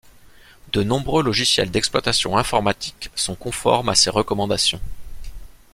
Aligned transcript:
De 0.73 0.81
nombreux 0.81 1.21
logiciels 1.21 1.69
d'exploitation 1.69 2.35
informatique 2.35 3.11
sont 3.13 3.35
conformes 3.35 3.89
à 3.89 3.93
ces 3.93 4.09
recommandations. 4.09 4.81